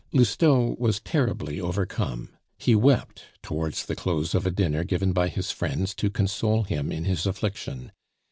[0.11, 2.29] Lousteau was terribly overcome.
[2.57, 6.91] He wept (towards the close of a dinner given by his friends to console him
[6.91, 7.91] in his affliction).